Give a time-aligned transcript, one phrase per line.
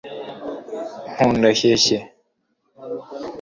[1.11, 1.97] nkunda keke